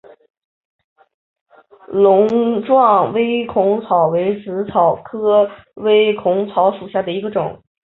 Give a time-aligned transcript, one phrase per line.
[1.91, 7.61] 萼状微孔草为紫草科微孔草属下的一个种。